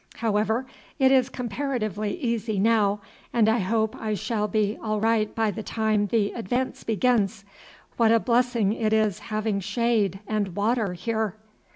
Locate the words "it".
0.97-1.11, 8.73-8.93